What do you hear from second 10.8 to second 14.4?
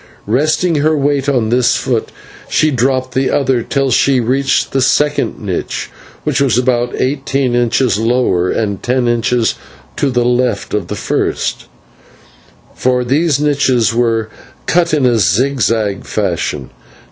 the first, for these niches were